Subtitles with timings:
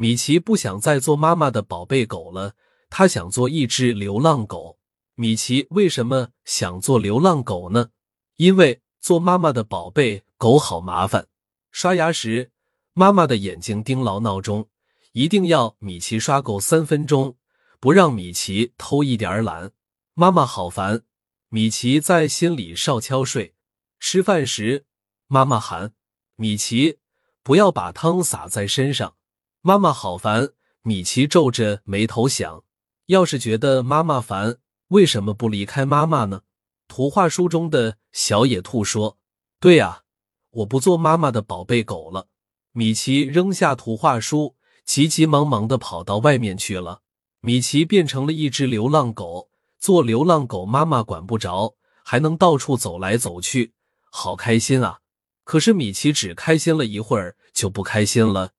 [0.00, 2.54] 米奇不想再做妈妈的宝贝狗了，
[2.88, 4.78] 他想做一只流浪狗。
[5.16, 7.90] 米奇为什么想做流浪狗呢？
[8.36, 11.26] 因为做妈妈的宝贝狗好麻烦。
[11.72, 12.52] 刷牙时，
[12.92, 14.68] 妈妈的眼睛盯牢闹钟，
[15.14, 17.36] 一定要米奇刷够三分钟，
[17.80, 19.72] 不让米奇偷一点懒。
[20.14, 21.02] 妈妈好烦，
[21.48, 23.56] 米奇在心里少敲睡。
[23.98, 24.86] 吃饭时，
[25.26, 25.92] 妈妈喊
[26.36, 26.98] 米奇
[27.42, 29.16] 不要把汤洒在身上。
[29.60, 30.50] 妈妈好烦，
[30.82, 32.62] 米奇皱着眉头想：
[33.06, 36.42] 要是觉得妈妈烦，为什么不离开妈妈呢？
[36.86, 39.18] 图画书中的小野兔说
[39.58, 40.02] ：“对呀，
[40.50, 42.28] 我不做妈妈的宝贝狗了。”
[42.70, 47.02] 米奇扔下图画书，急急忙忙的跑到外面去了。
[47.40, 49.50] 米奇变成了一只流浪狗，
[49.80, 53.72] 做流浪狗妈妈管不着，还能到处走来走去，
[54.08, 55.00] 好开心啊！
[55.42, 58.52] 可是米奇只开心了一会儿，就不开心了。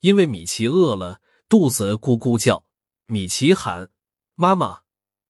[0.00, 2.64] 因为米奇饿了，肚子咕咕叫。
[3.06, 3.90] 米奇喊
[4.34, 4.80] ：“妈妈，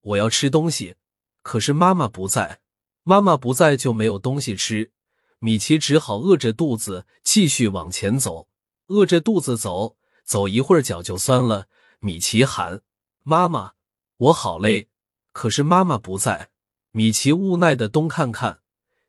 [0.00, 0.96] 我要吃东西。”
[1.42, 2.60] 可是妈妈不在，
[3.04, 4.92] 妈妈不在就没有东西吃。
[5.38, 8.48] 米奇只好饿着肚子继续往前走。
[8.88, 11.68] 饿着肚子走，走一会儿脚就酸了。
[12.00, 12.82] 米奇喊
[13.22, 13.72] ：“妈妈，
[14.16, 14.88] 我好累。”
[15.32, 16.50] 可是妈妈不在。
[16.92, 18.60] 米奇无奈的东看看，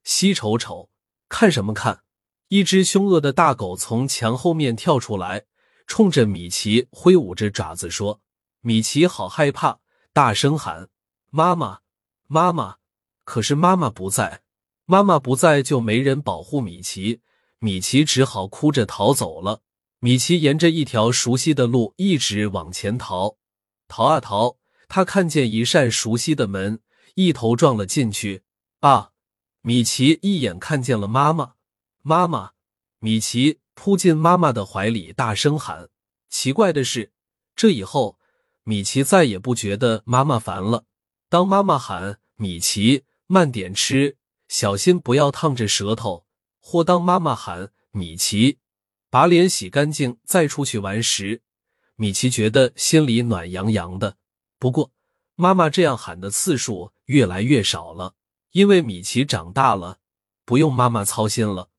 [0.03, 0.90] 西瞅瞅，
[1.30, 2.03] 看什么看？
[2.50, 5.46] 一只凶恶的大狗从墙后面跳出来，
[5.88, 8.22] 冲着米奇挥舞着爪子说
[8.62, 9.80] ：“米奇好害怕，
[10.14, 10.90] 大声喊
[11.32, 11.80] ：‘妈妈，
[12.28, 12.76] 妈妈！’
[13.24, 14.42] 可是妈妈不在，
[14.86, 17.22] 妈妈不在就没人保护米奇，
[17.60, 19.62] 米奇只好哭着逃走了。
[20.00, 23.38] 米奇沿着一条熟悉的路一直往前逃，
[23.88, 26.82] 逃啊逃，他看见一扇熟悉的门，
[27.16, 28.44] 一头撞了进去。
[28.82, 29.12] 啊！
[29.62, 31.54] 米奇一眼看见了妈妈。”
[32.04, 32.52] 妈妈，
[33.00, 35.89] 米奇扑进妈妈的怀里，大声喊。
[36.30, 37.11] 奇怪的是，
[37.56, 38.17] 这以后
[38.64, 40.86] 米奇再也不觉得妈妈烦了。
[41.30, 46.25] 当妈妈喊米奇慢点吃，小心不要烫着舌头，
[46.59, 48.57] 或当妈妈喊米奇
[49.12, 51.44] 把脸洗干净再出去玩时，
[51.96, 54.18] 米奇觉得心里暖洋洋的。
[54.57, 54.91] 不过，
[55.35, 58.16] 妈妈这样喊的次数越来越少了，
[58.53, 60.00] 因为米奇长大了，
[60.46, 61.69] 不用妈妈操心了。